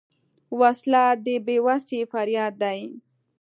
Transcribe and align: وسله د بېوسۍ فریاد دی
وسله 0.59 1.03
د 1.25 1.27
بېوسۍ 1.45 1.99
فریاد 2.11 2.53
دی 2.63 2.81